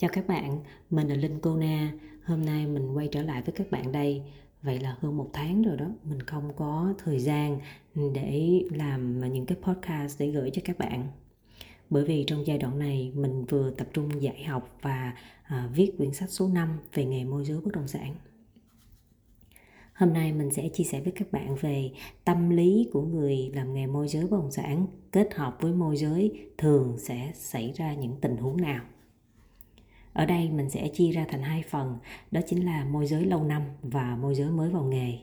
Chào 0.00 0.10
các 0.12 0.26
bạn, 0.26 0.58
mình 0.90 1.08
là 1.08 1.14
Linh 1.14 1.38
Cô 1.40 1.56
Na. 1.56 1.92
Hôm 2.24 2.44
nay 2.44 2.66
mình 2.66 2.96
quay 2.96 3.08
trở 3.12 3.22
lại 3.22 3.42
với 3.42 3.52
các 3.52 3.70
bạn 3.70 3.92
đây. 3.92 4.22
Vậy 4.62 4.78
là 4.78 4.96
hơn 5.00 5.16
một 5.16 5.30
tháng 5.32 5.62
rồi 5.62 5.76
đó, 5.76 5.86
mình 6.04 6.22
không 6.22 6.52
có 6.56 6.94
thời 7.04 7.18
gian 7.18 7.58
để 8.14 8.62
làm 8.70 9.32
những 9.32 9.46
cái 9.46 9.58
podcast 9.62 10.20
để 10.20 10.30
gửi 10.30 10.50
cho 10.50 10.62
các 10.64 10.78
bạn. 10.78 11.08
Bởi 11.90 12.04
vì 12.04 12.24
trong 12.26 12.46
giai 12.46 12.58
đoạn 12.58 12.78
này 12.78 13.12
mình 13.14 13.44
vừa 13.44 13.70
tập 13.70 13.86
trung 13.92 14.22
dạy 14.22 14.44
học 14.44 14.78
và 14.82 15.16
à, 15.42 15.68
viết 15.74 15.92
quyển 15.98 16.12
sách 16.12 16.30
số 16.30 16.48
5 16.48 16.78
về 16.94 17.04
nghề 17.04 17.24
môi 17.24 17.44
giới 17.44 17.60
bất 17.60 17.72
động 17.72 17.88
sản. 17.88 18.14
Hôm 19.94 20.12
nay 20.12 20.32
mình 20.32 20.50
sẽ 20.50 20.68
chia 20.68 20.84
sẻ 20.84 21.00
với 21.00 21.12
các 21.16 21.32
bạn 21.32 21.56
về 21.60 21.90
tâm 22.24 22.50
lý 22.50 22.88
của 22.92 23.02
người 23.02 23.50
làm 23.54 23.74
nghề 23.74 23.86
môi 23.86 24.08
giới 24.08 24.22
bất 24.22 24.36
động 24.36 24.50
sản 24.50 24.86
kết 25.12 25.34
hợp 25.34 25.56
với 25.60 25.72
môi 25.72 25.96
giới 25.96 26.50
thường 26.58 26.96
sẽ 26.98 27.32
xảy 27.34 27.72
ra 27.76 27.94
những 27.94 28.16
tình 28.20 28.36
huống 28.36 28.60
nào. 28.60 28.84
Ở 30.12 30.26
đây 30.26 30.50
mình 30.50 30.70
sẽ 30.70 30.88
chia 30.88 31.10
ra 31.10 31.24
thành 31.28 31.42
hai 31.42 31.62
phần, 31.70 31.98
đó 32.30 32.40
chính 32.46 32.66
là 32.66 32.84
môi 32.84 33.06
giới 33.06 33.24
lâu 33.24 33.44
năm 33.44 33.62
và 33.82 34.16
môi 34.16 34.34
giới 34.34 34.50
mới 34.50 34.70
vào 34.70 34.84
nghề. 34.84 35.18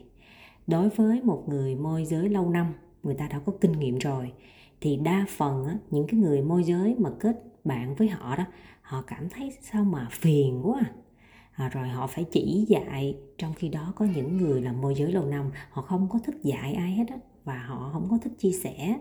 Đối 0.66 0.88
với 0.88 1.20
một 1.22 1.44
người 1.46 1.74
môi 1.74 2.04
giới 2.04 2.28
lâu 2.28 2.50
năm, 2.50 2.74
người 3.02 3.14
ta 3.14 3.28
đã 3.28 3.38
có 3.38 3.52
kinh 3.60 3.72
nghiệm 3.72 3.98
rồi 3.98 4.32
thì 4.80 4.96
đa 4.96 5.26
phần 5.36 5.64
á, 5.64 5.76
những 5.90 6.06
cái 6.06 6.20
người 6.20 6.42
môi 6.42 6.64
giới 6.64 6.94
mà 6.98 7.10
kết 7.20 7.36
bạn 7.64 7.94
với 7.94 8.08
họ 8.08 8.36
đó, 8.36 8.44
họ 8.82 9.02
cảm 9.06 9.28
thấy 9.28 9.52
sao 9.62 9.84
mà 9.84 10.08
phiền 10.10 10.60
quá 10.64 10.80
à. 10.80 10.92
À, 11.58 11.68
rồi 11.68 11.88
họ 11.88 12.06
phải 12.06 12.24
chỉ 12.24 12.64
dạy 12.68 13.16
trong 13.38 13.54
khi 13.54 13.68
đó 13.68 13.92
có 13.96 14.06
những 14.14 14.36
người 14.36 14.62
làm 14.62 14.80
môi 14.80 14.94
giới 14.94 15.12
lâu 15.12 15.24
năm 15.26 15.50
họ 15.70 15.82
không 15.82 16.08
có 16.10 16.18
thích 16.24 16.36
dạy 16.42 16.74
ai 16.74 16.92
hết 16.92 17.04
á 17.08 17.16
và 17.44 17.58
họ 17.58 17.90
không 17.92 18.06
có 18.10 18.18
thích 18.22 18.32
chia 18.38 18.52
sẻ. 18.52 18.98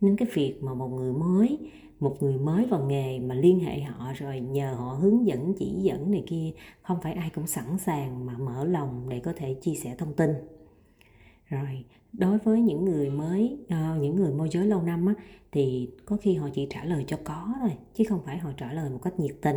Nên 0.00 0.16
cái 0.16 0.28
việc 0.34 0.58
mà 0.62 0.74
một 0.74 0.88
người 0.88 1.12
mới 1.12 1.58
một 2.00 2.16
người 2.20 2.38
mới 2.38 2.66
vào 2.66 2.84
nghề 2.84 3.18
mà 3.18 3.34
liên 3.34 3.60
hệ 3.60 3.80
họ 3.80 4.12
rồi 4.16 4.40
nhờ 4.40 4.74
họ 4.74 4.92
hướng 5.00 5.26
dẫn 5.26 5.54
chỉ 5.58 5.66
dẫn 5.66 6.10
này 6.10 6.24
kia 6.26 6.50
không 6.82 6.98
phải 7.02 7.12
ai 7.12 7.30
cũng 7.34 7.46
sẵn 7.46 7.78
sàng 7.78 8.26
mà 8.26 8.38
mở 8.38 8.64
lòng 8.64 9.08
để 9.08 9.20
có 9.20 9.32
thể 9.36 9.54
chia 9.54 9.74
sẻ 9.74 9.94
thông 9.98 10.14
tin. 10.14 10.30
Rồi 11.46 11.84
đối 12.12 12.38
với 12.38 12.60
những 12.60 12.84
người 12.84 13.10
mới 13.10 13.58
uh, 13.64 14.02
những 14.02 14.16
người 14.16 14.32
môi 14.32 14.48
giới 14.52 14.66
lâu 14.66 14.82
năm 14.82 15.06
á, 15.06 15.14
thì 15.52 15.90
có 16.04 16.16
khi 16.16 16.34
họ 16.34 16.48
chỉ 16.54 16.66
trả 16.70 16.84
lời 16.84 17.04
cho 17.06 17.18
có 17.24 17.54
thôi 17.60 17.70
chứ 17.94 18.04
không 18.08 18.20
phải 18.24 18.38
họ 18.38 18.50
trả 18.56 18.72
lời 18.72 18.90
một 18.90 18.98
cách 19.02 19.20
nhiệt 19.20 19.36
tình 19.42 19.56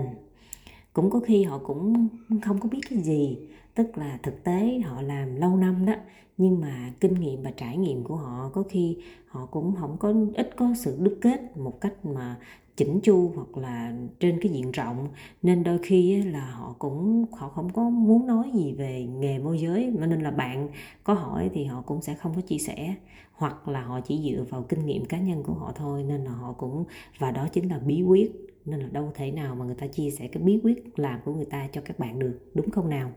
cũng 0.94 1.10
có 1.10 1.20
khi 1.20 1.44
họ 1.44 1.58
cũng 1.58 2.08
không 2.42 2.60
có 2.60 2.70
biết 2.70 2.82
cái 2.90 3.00
gì. 3.00 3.38
Tức 3.76 3.98
là 3.98 4.20
thực 4.24 4.44
tế 4.44 4.80
họ 4.86 5.02
làm 5.02 5.36
lâu 5.36 5.58
năm 5.58 5.86
đó, 5.86 5.94
nhưng 6.38 6.62
mà 6.62 6.94
kinh 7.00 7.14
nghiệm 7.14 7.44
và 7.44 7.52
trải 7.52 7.78
nghiệm 7.78 8.04
của 8.04 8.16
họ 8.16 8.50
có 8.54 8.64
khi 8.70 8.98
họ 9.28 9.46
cũng 9.46 9.76
không 9.80 9.98
có, 10.00 10.14
ít 10.34 10.56
có 10.56 10.74
sự 10.78 10.98
đúc 11.00 11.18
kết 11.22 11.58
một 11.58 11.82
cách 11.82 12.06
mà 12.06 12.38
chỉnh 12.78 13.00
chu 13.04 13.32
hoặc 13.36 13.58
là 13.58 13.94
trên 14.20 14.40
cái 14.42 14.52
diện 14.52 14.72
rộng. 14.72 15.08
Nên 15.42 15.64
đôi 15.64 15.80
khi 15.84 16.22
là 16.22 16.46
họ 16.46 16.76
cũng, 16.80 17.26
họ 17.32 17.50
không 17.50 17.74
có 17.74 17.90
muốn 17.90 18.28
nói 18.28 18.52
gì 18.54 18.74
về 18.74 19.04
nghề 19.20 19.40
môi 19.40 19.60
giới. 19.60 19.94
Nên 20.00 20.22
là 20.22 20.32
bạn 20.32 20.70
có 21.04 21.14
hỏi 21.14 21.50
thì 21.54 21.66
họ 21.66 21.82
cũng 21.82 22.02
sẽ 22.02 22.14
không 22.14 22.36
có 22.36 22.42
chia 22.42 22.58
sẻ. 22.58 22.96
Hoặc 23.34 23.68
là 23.68 23.82
họ 23.82 24.02
chỉ 24.02 24.32
dựa 24.32 24.44
vào 24.50 24.64
kinh 24.70 24.86
nghiệm 24.86 25.06
cá 25.06 25.20
nhân 25.20 25.44
của 25.44 25.54
họ 25.54 25.72
thôi. 25.76 26.04
Nên 26.04 26.24
là 26.24 26.32
họ 26.32 26.54
cũng, 26.54 26.84
và 27.20 27.32
đó 27.32 27.48
chính 27.52 27.70
là 27.70 27.80
bí 27.80 28.02
quyết 28.02 28.51
nên 28.66 28.80
là 28.80 28.88
đâu 28.88 29.12
thể 29.16 29.32
nào 29.32 29.56
mà 29.56 29.66
người 29.66 29.76
ta 29.76 29.88
chia 29.88 30.12
sẻ 30.12 30.28
cái 30.28 30.44
bí 30.44 30.60
quyết 30.64 31.00
làm 31.00 31.20
của 31.26 31.34
người 31.34 31.46
ta 31.46 31.68
cho 31.72 31.82
các 31.86 32.00
bạn 32.00 32.20
được 32.20 32.52
đúng 32.54 32.72
không 32.72 32.90
nào? 32.90 33.12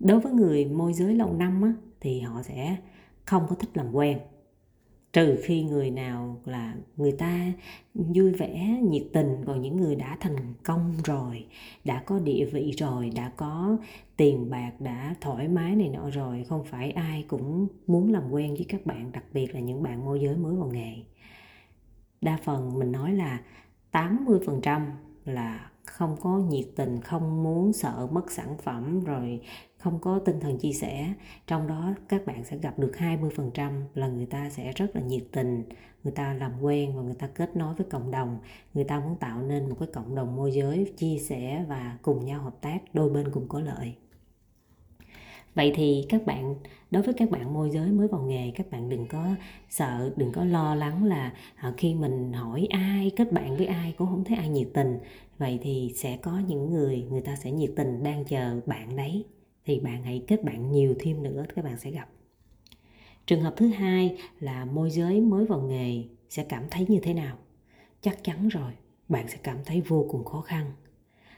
Đối 0.00 0.20
với 0.20 0.32
người 0.32 0.64
môi 0.64 0.92
giới 0.92 1.14
lâu 1.14 1.32
năm 1.32 1.62
á, 1.62 1.72
thì 2.00 2.20
họ 2.20 2.42
sẽ 2.42 2.76
không 3.24 3.46
có 3.48 3.54
thích 3.54 3.70
làm 3.74 3.92
quen. 3.92 4.18
Trừ 5.12 5.36
khi 5.44 5.62
người 5.62 5.90
nào 5.90 6.40
là 6.44 6.74
người 6.96 7.12
ta 7.12 7.52
vui 7.94 8.32
vẻ 8.32 8.80
nhiệt 8.82 9.02
tình 9.12 9.36
còn 9.46 9.62
những 9.62 9.76
người 9.76 9.94
đã 9.96 10.16
thành 10.20 10.54
công 10.62 10.94
rồi 11.04 11.46
đã 11.84 12.02
có 12.06 12.18
địa 12.18 12.44
vị 12.52 12.72
rồi 12.76 13.10
đã 13.10 13.32
có 13.36 13.76
tiền 14.16 14.50
bạc 14.50 14.72
đã 14.80 15.14
thoải 15.20 15.48
mái 15.48 15.76
này 15.76 15.88
nọ 15.88 16.10
rồi 16.10 16.44
không 16.48 16.64
phải 16.64 16.90
ai 16.90 17.24
cũng 17.28 17.66
muốn 17.86 18.12
làm 18.12 18.30
quen 18.30 18.54
với 18.54 18.66
các 18.68 18.86
bạn 18.86 19.12
đặc 19.12 19.24
biệt 19.32 19.54
là 19.54 19.60
những 19.60 19.82
bạn 19.82 20.04
môi 20.04 20.20
giới 20.20 20.36
mới 20.36 20.56
vào 20.56 20.70
nghề 20.72 20.94
đa 22.20 22.38
phần 22.44 22.78
mình 22.78 22.92
nói 22.92 23.12
là 23.12 23.40
80% 23.92 24.90
là 25.24 25.70
không 25.84 26.16
có 26.20 26.38
nhiệt 26.38 26.66
tình, 26.76 27.00
không 27.00 27.42
muốn 27.42 27.72
sợ 27.72 28.08
mất 28.10 28.30
sản 28.30 28.56
phẩm, 28.62 29.04
rồi 29.04 29.40
không 29.78 29.98
có 29.98 30.18
tinh 30.18 30.40
thần 30.40 30.58
chia 30.58 30.72
sẻ. 30.72 31.14
Trong 31.46 31.66
đó 31.66 31.94
các 32.08 32.26
bạn 32.26 32.44
sẽ 32.44 32.58
gặp 32.58 32.78
được 32.78 32.92
20% 32.98 33.82
là 33.94 34.08
người 34.08 34.26
ta 34.26 34.50
sẽ 34.50 34.72
rất 34.72 34.96
là 34.96 35.02
nhiệt 35.02 35.24
tình, 35.32 35.64
người 36.04 36.12
ta 36.12 36.34
làm 36.34 36.52
quen 36.62 36.96
và 36.96 37.02
người 37.02 37.14
ta 37.14 37.26
kết 37.26 37.56
nối 37.56 37.74
với 37.74 37.86
cộng 37.90 38.10
đồng. 38.10 38.38
Người 38.74 38.84
ta 38.84 39.00
muốn 39.00 39.16
tạo 39.16 39.42
nên 39.42 39.68
một 39.68 39.76
cái 39.80 39.88
cộng 39.92 40.14
đồng 40.14 40.36
môi 40.36 40.52
giới 40.52 40.92
chia 40.96 41.18
sẻ 41.18 41.64
và 41.68 41.98
cùng 42.02 42.24
nhau 42.24 42.42
hợp 42.42 42.60
tác, 42.60 42.78
đôi 42.92 43.10
bên 43.10 43.30
cùng 43.32 43.48
có 43.48 43.60
lợi 43.60 43.94
vậy 45.54 45.72
thì 45.74 46.06
các 46.08 46.26
bạn, 46.26 46.54
đối 46.90 47.02
với 47.02 47.14
các 47.14 47.30
bạn 47.30 47.54
môi 47.54 47.70
giới 47.70 47.92
mới 47.92 48.08
vào 48.08 48.22
nghề, 48.22 48.52
các 48.56 48.70
bạn 48.70 48.88
đừng 48.88 49.06
có 49.06 49.34
sợ, 49.68 50.12
đừng 50.16 50.32
có 50.32 50.44
lo 50.44 50.74
lắng 50.74 51.04
là 51.04 51.32
à, 51.56 51.74
khi 51.76 51.94
mình 51.94 52.32
hỏi 52.32 52.66
ai, 52.70 53.10
kết 53.16 53.32
bạn 53.32 53.56
với 53.56 53.66
ai 53.66 53.94
cũng 53.98 54.08
không 54.08 54.24
thấy 54.24 54.36
ai 54.36 54.48
nhiệt 54.48 54.68
tình. 54.74 54.98
Vậy 55.38 55.58
thì 55.62 55.92
sẽ 55.96 56.16
có 56.16 56.38
những 56.48 56.70
người 56.70 57.06
người 57.10 57.20
ta 57.20 57.36
sẽ 57.36 57.50
nhiệt 57.50 57.70
tình 57.76 58.02
đang 58.02 58.24
chờ 58.24 58.60
bạn 58.66 58.96
đấy. 58.96 59.24
Thì 59.64 59.80
bạn 59.80 60.02
hãy 60.02 60.24
kết 60.26 60.44
bạn 60.44 60.72
nhiều 60.72 60.94
thêm 60.98 61.22
nữa, 61.22 61.44
các 61.54 61.64
bạn 61.64 61.78
sẽ 61.78 61.90
gặp. 61.90 62.08
Trường 63.26 63.40
hợp 63.40 63.54
thứ 63.56 63.68
hai 63.68 64.16
là 64.40 64.64
môi 64.64 64.90
giới 64.90 65.20
mới 65.20 65.46
vào 65.46 65.60
nghề 65.60 66.04
sẽ 66.28 66.44
cảm 66.44 66.64
thấy 66.70 66.86
như 66.88 67.00
thế 67.02 67.14
nào? 67.14 67.36
Chắc 68.00 68.24
chắn 68.24 68.48
rồi, 68.48 68.72
bạn 69.08 69.28
sẽ 69.28 69.36
cảm 69.42 69.56
thấy 69.64 69.80
vô 69.80 70.06
cùng 70.10 70.24
khó 70.24 70.40
khăn. 70.40 70.72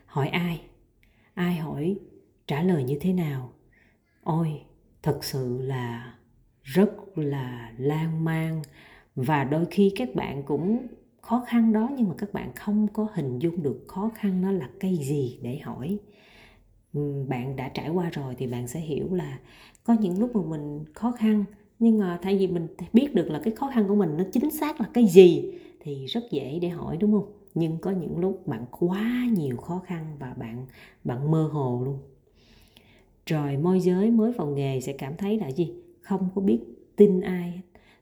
Hỏi 0.07 0.29
ai? 0.29 0.61
Ai 1.35 1.55
hỏi 1.55 1.97
trả 2.47 2.63
lời 2.63 2.85
như 2.85 2.99
thế 3.01 3.13
nào? 3.13 3.53
Ôi, 4.25 4.61
thật 5.03 5.25
sự 5.25 5.59
là 5.63 6.15
rất 6.63 7.19
là 7.19 7.73
lan 7.79 8.25
man. 8.25 8.63
Và 9.17 9.45
đôi 9.45 9.65
khi 9.71 9.93
các 9.97 10.15
bạn 10.15 10.43
cũng 10.43 10.87
khó 11.21 11.45
khăn 11.49 11.73
đó, 11.73 11.91
nhưng 11.97 12.09
mà 12.09 12.15
các 12.19 12.33
bạn 12.33 12.53
không 12.55 12.89
có 12.93 13.09
hình 13.15 13.39
dung 13.39 13.63
được 13.63 13.85
khó 13.89 14.11
khăn 14.15 14.41
nó 14.43 14.53
là 14.53 14.69
cái 14.81 14.97
gì 14.97 15.39
để 15.43 15.59
hỏi. 15.59 15.99
Ừ, 16.93 17.25
bạn 17.29 17.57
đã 17.57 17.69
trải 17.69 17.89
qua 17.89 18.11
rồi 18.11 18.35
thì 18.39 18.47
bạn 18.47 18.69
sẽ 18.69 18.81
hiểu 18.81 19.15
là 19.15 19.39
có 19.85 19.97
những 20.01 20.21
lúc 20.21 20.37
mà 20.37 20.43
mình 20.43 20.85
khó 20.95 21.13
khăn, 21.13 21.45
nhưng 21.79 21.99
mà 21.99 22.19
thay 22.23 22.39
vì 22.39 22.47
mình 22.47 22.67
biết 22.93 23.15
được 23.15 23.31
là 23.31 23.41
cái 23.45 23.55
khó 23.57 23.71
khăn 23.75 23.89
của 23.89 23.95
mình 23.95 24.17
nó 24.17 24.25
chính 24.33 24.51
xác 24.51 24.81
là 24.81 24.89
cái 24.95 25.07
gì 25.07 25.53
thì 25.81 26.07
rất 26.07 26.25
dễ 26.31 26.59
để 26.63 26.69
hỏi, 26.69 26.97
đúng 26.97 27.13
không? 27.13 27.33
Nhưng 27.55 27.79
có 27.79 27.91
những 27.91 28.19
lúc 28.19 28.47
bạn 28.47 28.65
quá 28.71 29.27
nhiều 29.33 29.57
khó 29.57 29.83
khăn 29.87 30.17
và 30.19 30.35
bạn 30.35 30.67
bạn 31.05 31.31
mơ 31.31 31.51
hồ 31.53 31.83
luôn 31.85 31.99
rồi 33.27 33.57
môi 33.57 33.81
giới 33.81 34.11
mới 34.11 34.33
vào 34.33 34.47
nghề 34.47 34.81
sẽ 34.81 34.93
cảm 34.93 35.17
thấy 35.17 35.39
là 35.39 35.51
gì? 35.51 35.73
Không 36.01 36.29
có 36.35 36.41
biết 36.41 36.61
tin 36.97 37.21
ai, 37.21 37.61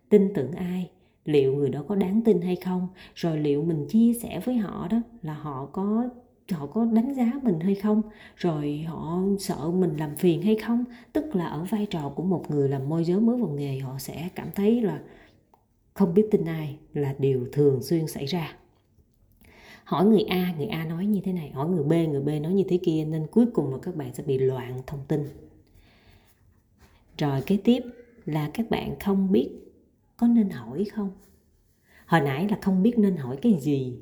tin 0.08 0.34
tưởng 0.34 0.52
ai, 0.52 0.90
liệu 1.24 1.54
người 1.54 1.68
đó 1.70 1.84
có 1.88 1.94
đáng 1.94 2.22
tin 2.24 2.40
hay 2.40 2.56
không? 2.56 2.88
Rồi 3.14 3.38
liệu 3.38 3.64
mình 3.64 3.86
chia 3.88 4.12
sẻ 4.22 4.40
với 4.44 4.56
họ 4.56 4.88
đó 4.90 5.02
là 5.22 5.34
họ 5.34 5.66
có 5.72 6.08
họ 6.52 6.66
có 6.66 6.84
đánh 6.84 7.14
giá 7.14 7.32
mình 7.42 7.60
hay 7.60 7.74
không? 7.74 8.02
Rồi 8.36 8.84
họ 8.88 9.20
sợ 9.38 9.70
mình 9.70 9.96
làm 9.96 10.16
phiền 10.16 10.42
hay 10.42 10.56
không? 10.56 10.84
Tức 11.12 11.36
là 11.36 11.46
ở 11.46 11.64
vai 11.70 11.86
trò 11.86 12.12
của 12.16 12.22
một 12.22 12.50
người 12.50 12.68
làm 12.68 12.88
môi 12.88 13.04
giới 13.04 13.20
mới 13.20 13.36
vào 13.36 13.50
nghề, 13.50 13.78
họ 13.78 13.98
sẽ 13.98 14.28
cảm 14.34 14.48
thấy 14.54 14.80
là 14.80 15.00
không 15.94 16.14
biết 16.14 16.28
tin 16.30 16.44
ai 16.44 16.76
là 16.92 17.14
điều 17.18 17.46
thường 17.52 17.82
xuyên 17.82 18.06
xảy 18.06 18.26
ra 18.26 18.56
hỏi 19.90 20.06
người 20.06 20.22
A 20.22 20.54
người 20.58 20.66
A 20.66 20.84
nói 20.84 21.06
như 21.06 21.20
thế 21.24 21.32
này, 21.32 21.50
hỏi 21.50 21.68
người 21.68 21.84
B 21.84 22.10
người 22.10 22.20
B 22.20 22.42
nói 22.42 22.54
như 22.54 22.64
thế 22.68 22.78
kia, 22.82 23.04
nên 23.04 23.26
cuối 23.30 23.46
cùng 23.54 23.72
là 23.72 23.78
các 23.82 23.96
bạn 23.96 24.14
sẽ 24.14 24.22
bị 24.22 24.38
loạn 24.38 24.78
thông 24.86 25.00
tin. 25.08 25.24
Rồi 27.18 27.40
kế 27.46 27.56
tiếp 27.56 27.82
là 28.24 28.50
các 28.54 28.70
bạn 28.70 28.94
không 29.04 29.32
biết 29.32 29.50
có 30.16 30.26
nên 30.26 30.50
hỏi 30.50 30.84
không? 30.84 31.10
Hồi 32.06 32.20
nãy 32.20 32.48
là 32.48 32.58
không 32.62 32.82
biết 32.82 32.98
nên 32.98 33.16
hỏi 33.16 33.36
cái 33.42 33.56
gì, 33.60 33.98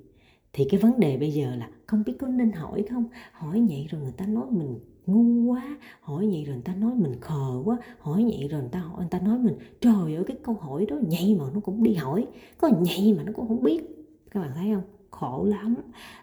thì 0.53 0.67
cái 0.71 0.81
vấn 0.81 1.01
đề 1.01 1.17
bây 1.17 1.33
giờ 1.33 1.57
là 1.57 1.71
không 1.87 2.03
biết 2.07 2.15
có 2.19 2.27
nên 2.27 2.53
hỏi 2.53 2.85
không? 2.91 3.05
Hỏi 3.33 3.67
vậy 3.69 3.87
rồi 3.91 4.03
người 4.03 4.13
ta 4.17 4.27
nói 4.27 4.47
mình 4.51 4.79
ngu 5.07 5.53
quá, 5.53 5.79
hỏi 6.01 6.29
vậy 6.31 6.45
rồi 6.45 6.55
người 6.55 6.65
ta 6.65 6.75
nói 6.75 6.95
mình 6.95 7.21
khờ 7.21 7.63
quá, 7.65 7.77
hỏi 7.99 8.25
vậy 8.25 8.49
rồi 8.49 8.61
người 8.61 8.71
ta 8.73 8.79
hỏi, 8.79 8.99
người 8.99 9.11
ta 9.11 9.21
nói 9.21 9.39
mình, 9.39 9.55
trời 9.81 10.15
ơi, 10.15 10.25
cái 10.27 10.37
câu 10.43 10.55
hỏi 10.55 10.87
đó 10.87 10.97
nhạy 11.09 11.37
mà 11.39 11.45
nó 11.55 11.61
cũng 11.61 11.83
đi 11.83 11.95
hỏi, 11.95 12.27
có 12.59 12.71
nhạy 12.81 13.15
mà 13.17 13.23
nó 13.23 13.33
cũng 13.33 13.49
không 13.49 13.63
biết. 13.63 13.81
Các 14.31 14.41
bạn 14.41 14.51
thấy 14.55 14.75
không? 14.75 14.98
Khổ 15.11 15.45
lắm. 15.45 15.75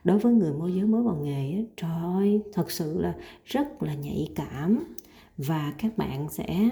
Đối 0.04 0.18
với 0.18 0.34
người 0.34 0.54
môi 0.54 0.74
giới 0.74 0.86
mới 0.86 1.02
vào 1.02 1.16
nghề 1.16 1.66
trời 1.78 1.92
ơi 2.04 2.42
thật 2.54 2.72
sự 2.72 3.02
là 3.02 3.16
rất 3.46 3.84
là 3.84 3.94
nhạy 3.94 4.30
cảm. 4.36 4.84
Và 5.38 5.74
các 5.78 5.98
bạn 5.98 6.30
sẽ 6.30 6.70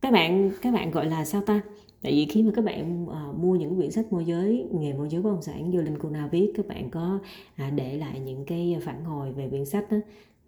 các 0.00 0.12
bạn 0.12 0.50
các 0.62 0.74
bạn 0.74 0.90
gọi 0.90 1.06
là 1.06 1.24
sao 1.24 1.42
ta? 1.42 1.60
Tại 2.02 2.12
vì 2.12 2.26
khi 2.26 2.42
mà 2.42 2.52
các 2.54 2.64
bạn 2.64 3.06
à, 3.12 3.24
mua 3.36 3.56
những 3.56 3.76
quyển 3.76 3.90
sách 3.90 4.12
môi 4.12 4.24
giới 4.24 4.66
nghề 4.72 4.92
môi 4.92 5.08
giới 5.08 5.22
bất 5.22 5.30
động 5.30 5.42
sản 5.42 5.72
do 5.72 5.80
linh 5.80 5.98
cô 5.98 6.10
nào 6.10 6.28
viết 6.32 6.52
các 6.56 6.66
bạn 6.66 6.90
có 6.90 7.18
à, 7.56 7.70
để 7.70 7.96
lại 7.96 8.20
những 8.20 8.44
cái 8.44 8.76
phản 8.82 9.04
hồi 9.04 9.32
về 9.32 9.48
quyển 9.48 9.64
sách 9.64 9.92
đó 9.92 9.96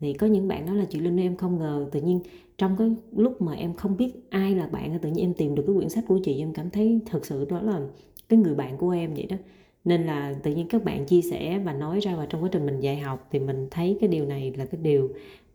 thì 0.01 0.13
có 0.13 0.27
những 0.27 0.49
bạn 0.49 0.67
nói 0.67 0.77
là 0.77 0.85
chị 0.85 1.01
linh 1.01 1.21
em 1.21 1.37
không 1.37 1.59
ngờ. 1.59 1.89
Tự 1.93 2.01
nhiên 2.01 2.21
trong 2.59 2.77
cái 2.77 2.91
lúc 3.13 3.43
mà 3.43 3.53
em 3.53 3.75
không 3.75 3.97
biết 3.97 4.13
ai 4.31 4.55
là 4.55 4.67
bạn 4.67 4.99
tự 4.99 5.11
nhiên 5.11 5.25
em 5.25 5.35
tìm 5.35 5.55
được 5.55 5.65
cái 5.67 5.77
quyển 5.77 5.89
sách 5.89 6.05
của 6.09 6.19
chị 6.25 6.39
em 6.39 6.53
cảm 6.53 6.71
thấy 6.71 7.01
thật 7.07 7.27
sự 7.27 7.45
đó 7.45 7.61
là 7.61 7.81
cái 8.29 8.39
người 8.39 8.55
bạn 8.55 8.77
của 8.77 8.91
em 8.91 9.15
vậy 9.15 9.27
đó 9.27 9.37
nên 9.85 10.07
là 10.07 10.35
tự 10.43 10.55
nhiên 10.55 10.69
các 10.69 10.85
bạn 10.85 11.07
chia 11.07 11.23
sẻ 11.23 11.59
và 11.59 11.73
nói 11.73 12.01
ra 12.01 12.17
và 12.17 12.27
trong 12.27 12.43
quá 12.43 12.49
trình 12.53 12.67
mình 12.67 12.81
dạy 12.81 12.99
học 12.99 13.29
thì 13.31 13.39
mình 13.39 13.69
thấy 13.71 13.99
cái 14.01 14.09
điều 14.09 14.27
này 14.27 14.53
là 14.57 14.65
cái 14.65 14.81
điều 14.81 15.09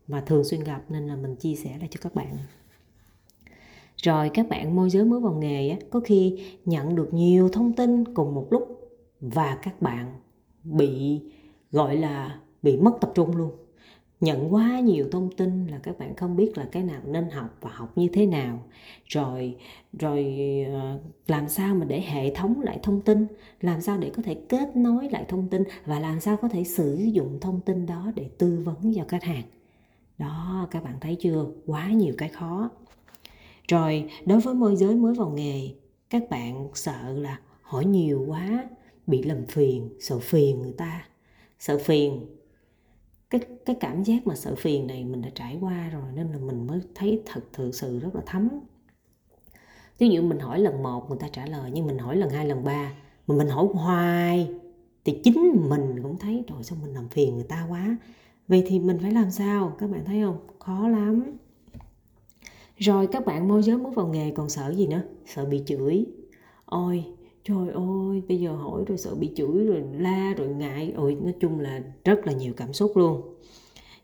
mà 0.07 0.21
thường 0.21 0.43
xuyên 0.43 0.63
gặp 0.63 0.81
nên 0.89 1.07
là 1.07 1.15
mình 1.15 1.35
chia 1.35 1.55
sẻ 1.55 1.77
lại 1.79 1.87
cho 1.91 1.99
các 2.03 2.15
bạn. 2.15 2.37
Rồi 3.97 4.29
các 4.33 4.49
bạn 4.49 4.75
môi 4.75 4.89
giới 4.89 5.05
mới 5.05 5.19
vào 5.19 5.33
nghề 5.33 5.69
á, 5.69 5.77
có 5.89 5.99
khi 5.99 6.39
nhận 6.65 6.95
được 6.95 7.13
nhiều 7.13 7.49
thông 7.49 7.73
tin 7.73 8.13
cùng 8.13 8.35
một 8.35 8.47
lúc 8.51 8.89
và 9.21 9.59
các 9.63 9.81
bạn 9.81 10.13
bị 10.63 11.21
gọi 11.71 11.97
là 11.97 12.39
bị 12.61 12.77
mất 12.77 12.91
tập 13.01 13.11
trung 13.15 13.35
luôn 13.35 13.51
nhận 14.21 14.53
quá 14.53 14.79
nhiều 14.79 15.07
thông 15.11 15.31
tin 15.31 15.67
là 15.67 15.79
các 15.83 15.99
bạn 15.99 16.15
không 16.15 16.35
biết 16.35 16.57
là 16.57 16.67
cái 16.71 16.83
nào 16.83 17.01
nên 17.05 17.29
học 17.29 17.57
và 17.61 17.69
học 17.73 17.97
như 17.97 18.07
thế 18.13 18.25
nào. 18.25 18.63
Rồi 19.05 19.55
rồi 19.99 20.37
ờ, 20.73 20.99
làm 21.27 21.49
sao 21.49 21.75
mà 21.75 21.85
để 21.85 22.01
hệ 22.01 22.35
thống 22.35 22.61
lại 22.61 22.79
thông 22.83 23.01
tin? 23.01 23.27
Làm 23.61 23.81
sao 23.81 23.97
để 23.97 24.11
có 24.15 24.23
thể 24.23 24.35
kết 24.49 24.75
nối 24.75 25.09
lại 25.09 25.25
thông 25.27 25.47
tin? 25.47 25.63
Và 25.85 25.99
làm 25.99 26.19
sao 26.19 26.37
có 26.37 26.47
thể 26.47 26.63
sử 26.63 26.95
dụng 26.95 27.37
thông 27.41 27.61
tin 27.61 27.85
đó 27.85 28.11
để 28.15 28.29
tư 28.37 28.61
vấn 28.65 28.93
cho 28.95 29.03
khách 29.07 29.23
hàng? 29.23 29.43
Đó, 30.17 30.67
các 30.71 30.83
bạn 30.83 30.93
thấy 31.01 31.15
chưa? 31.15 31.45
Quá 31.65 31.87
nhiều 31.87 32.13
cái 32.17 32.29
khó. 32.29 32.69
Rồi, 33.67 34.09
đối 34.25 34.39
với 34.39 34.53
môi 34.53 34.75
giới 34.75 34.95
mới 34.95 35.13
vào 35.13 35.29
nghề, 35.29 35.69
các 36.09 36.29
bạn 36.29 36.69
sợ 36.73 37.13
là 37.13 37.39
hỏi 37.61 37.85
nhiều 37.85 38.25
quá, 38.27 38.69
bị 39.07 39.23
làm 39.23 39.45
phiền, 39.45 39.89
sợ 39.99 40.19
phiền 40.19 40.61
người 40.61 40.73
ta. 40.77 41.05
Sợ 41.59 41.77
phiền 41.77 42.25
cái 43.29 43.41
cái 43.65 43.75
cảm 43.79 44.03
giác 44.03 44.27
mà 44.27 44.35
sợ 44.35 44.55
phiền 44.55 44.87
này 44.87 45.05
mình 45.05 45.21
đã 45.21 45.29
trải 45.35 45.57
qua 45.61 45.89
rồi, 45.89 46.03
nên 46.15 46.31
là 46.31 46.37
mình 46.37 46.67
mới 46.67 46.79
thấy 46.95 47.21
thật 47.25 47.41
thực 47.53 47.75
sự 47.75 47.99
rất 47.99 48.15
là 48.15 48.21
thấm. 48.25 48.49
Ví 49.97 50.09
dụ 50.09 50.21
mình 50.21 50.39
hỏi 50.39 50.59
lần 50.59 50.83
một, 50.83 51.09
người 51.09 51.19
ta 51.19 51.27
trả 51.27 51.45
lời, 51.45 51.71
nhưng 51.73 51.87
mình 51.87 51.97
hỏi 51.97 52.15
lần 52.15 52.29
hai, 52.29 52.45
lần 52.45 52.63
ba, 52.63 52.93
mà 53.27 53.35
mình 53.35 53.47
hỏi 53.47 53.65
hoài, 53.73 54.49
thì 55.05 55.21
chính 55.23 55.69
mình 55.69 56.03
cũng 56.03 56.17
thấy 56.17 56.43
rồi 56.47 56.63
sao 56.63 56.77
mình 56.81 56.93
làm 56.93 57.09
phiền 57.09 57.35
người 57.35 57.43
ta 57.43 57.65
quá? 57.69 57.97
Vậy 58.47 58.63
thì 58.67 58.79
mình 58.79 58.97
phải 59.01 59.11
làm 59.11 59.31
sao? 59.31 59.75
Các 59.79 59.89
bạn 59.89 60.05
thấy 60.05 60.21
không? 60.21 60.37
Khó 60.59 60.87
lắm. 60.87 61.37
Rồi 62.77 63.07
các 63.07 63.25
bạn 63.25 63.47
môi 63.47 63.63
giới 63.63 63.77
mới 63.77 63.91
vào 63.91 64.07
nghề 64.07 64.31
còn 64.31 64.49
sợ 64.49 64.73
gì 64.73 64.87
nữa? 64.87 65.01
Sợ 65.25 65.45
bị 65.45 65.63
chửi. 65.65 66.05
Ôi 66.65 67.05
trời 67.49 67.69
ơi, 67.73 68.21
bây 68.27 68.39
giờ 68.39 68.51
hỏi 68.51 68.83
rồi 68.87 68.97
sợ 68.97 69.15
bị 69.15 69.31
chửi 69.35 69.65
rồi 69.65 69.83
la 69.97 70.33
rồi 70.37 70.47
ngại. 70.47 70.93
Ôi, 70.95 71.17
nói 71.23 71.33
chung 71.39 71.59
là 71.59 71.81
rất 72.05 72.27
là 72.27 72.33
nhiều 72.33 72.53
cảm 72.57 72.73
xúc 72.73 72.97
luôn 72.97 73.21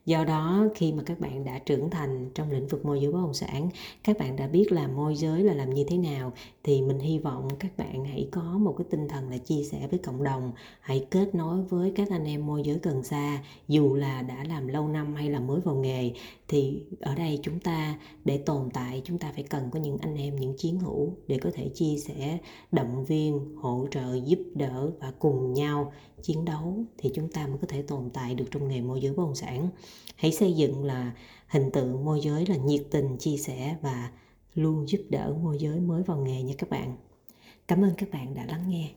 do 0.06 0.24
đó, 0.24 0.68
khi 0.76 0.94
mà 0.94 1.04
các 1.06 1.20
bạn 1.20 1.44
đã 1.44 1.60
trưởng 1.60 1.90
thành 1.90 2.30
trong 2.34 2.52
lĩnh 2.52 2.68
vực 2.68 2.86
môi 2.86 3.02
giới 3.02 3.12
bất 3.12 3.20
động 3.22 3.34
sản, 3.34 3.70
các 4.04 4.18
bạn 4.20 4.36
đã 4.36 4.48
biết 4.48 4.72
làm 4.72 4.96
môi 4.96 5.16
giới 5.16 5.44
là 5.44 5.54
làm 5.54 5.74
như 5.74 5.84
thế 5.88 5.98
nào, 5.98 6.34
thì 6.64 6.82
mình 6.82 7.00
hy 7.00 7.20
vọng 7.20 7.48
các 7.60 7.78
bạn 7.78 8.06
hãy 8.06 8.28
có 8.32 8.42
một 8.42 8.76
cái 8.78 8.86
tinh 8.90 9.08
thần 9.08 9.30
là 9.30 9.38
chia 9.38 9.64
sẻ 9.64 9.88
với 9.90 10.00
cộng 10.00 10.24
đồng, 10.24 10.52
hãy 10.80 11.08
kết 11.12 11.36
nối 11.36 11.64
với 11.64 11.92
các 11.96 12.10
anh 12.10 12.26
em 12.26 12.46
môi 12.46 12.62
giới 12.64 12.80
gần 12.84 13.04
xa, 13.04 13.44
dù 13.68 13.96
là 13.96 14.22
đã 14.22 14.44
làm 14.50 14.68
lâu 14.68 14.88
năm 14.88 15.16
hay 15.16 15.30
là 15.30 15.40
mới 15.40 15.60
vào 15.60 15.76
nghề. 15.76 16.12
Thì 16.48 16.84
ở 17.00 17.16
đây 17.16 17.40
chúng 17.44 17.60
ta, 17.60 18.00
để 18.26 18.38
tồn 18.38 18.70
tại, 18.74 19.02
chúng 19.06 19.18
ta 19.18 19.32
phải 19.36 19.44
cần 19.44 19.70
có 19.72 19.80
những 19.80 19.98
anh 19.98 20.16
em, 20.16 20.36
những 20.36 20.58
chiến 20.58 20.80
hữu 20.80 21.14
để 21.28 21.38
có 21.38 21.50
thể 21.54 21.70
chia 21.70 21.98
sẻ, 21.98 22.38
động 22.72 23.06
viên, 23.06 23.56
hỗ 23.56 23.88
trợ, 23.92 24.16
giúp 24.26 24.40
đỡ 24.56 24.92
và 25.00 25.14
cùng 25.20 25.54
nhau 25.54 25.92
chiến 26.22 26.46
đấu, 26.46 26.84
thì 26.98 27.12
chúng 27.16 27.30
ta 27.32 27.48
mới 27.48 27.58
có 27.58 27.68
thể 27.68 27.82
tồn 27.82 28.10
tại 28.14 28.36
được 28.36 28.46
trong 28.52 28.68
nghề 28.68 28.82
môi 28.82 29.02
giới 29.02 29.14
bất 29.14 29.24
động 29.24 29.36
sản 29.36 29.70
hãy 30.16 30.32
xây 30.32 30.54
dựng 30.54 30.84
là 30.84 31.12
hình 31.48 31.72
tượng 31.72 32.06
môi 32.06 32.20
giới, 32.22 32.46
là 32.46 32.56
nhiệt 32.56 32.82
tình, 32.92 33.18
chia 33.18 33.38
sẻ 33.38 33.78
và 33.82 34.12
luôn 34.56 34.90
giúp 34.90 35.02
đỡ 35.10 35.34
môi 35.44 35.58
giới 35.60 35.80
mới 35.80 36.04
vào 36.04 36.18
nghề 36.18 36.42
nha 36.42 36.54
các 36.58 36.70
bạn. 36.70 36.98
Cảm 37.68 37.84
ơn 37.84 37.94
các 37.98 38.10
bạn 38.12 38.34
đã 38.34 38.46
lắng 38.46 38.70
nghe. 38.70 38.92